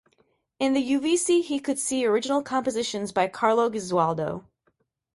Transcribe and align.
In 0.57 0.73
the 0.73 0.81
Uffizi 0.95 1.41
he 1.41 1.59
could 1.59 1.77
see 1.77 2.07
original 2.07 2.41
compositions 2.41 3.11
by 3.11 3.27
Carlo 3.27 3.69
Gesualdo. 3.69 4.43